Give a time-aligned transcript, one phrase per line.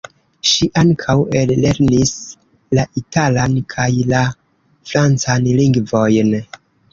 [0.51, 2.13] Ŝi ankaŭ ellernis
[2.79, 4.23] la italan kaj la
[4.93, 6.35] francan lingvojn.